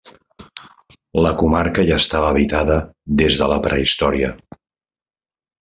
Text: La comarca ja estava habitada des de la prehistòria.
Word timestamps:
La 1.25 1.33
comarca 1.41 1.85
ja 1.91 1.99
estava 2.05 2.31
habitada 2.37 2.79
des 3.23 3.39
de 3.43 3.53
la 3.55 3.61
prehistòria. 3.69 4.33